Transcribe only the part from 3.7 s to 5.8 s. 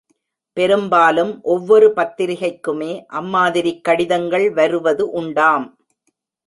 கடிதங்கள் வருவது உண்டாம்.